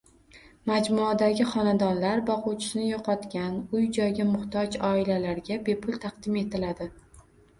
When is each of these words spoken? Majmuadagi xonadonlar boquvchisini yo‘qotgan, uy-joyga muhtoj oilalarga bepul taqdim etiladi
Majmuadagi 0.69 1.45
xonadonlar 1.49 2.23
boquvchisini 2.29 2.85
yo‘qotgan, 2.87 3.59
uy-joyga 3.79 4.27
muhtoj 4.31 4.77
oilalarga 4.89 5.59
bepul 5.71 6.01
taqdim 6.07 6.41
etiladi 6.45 6.91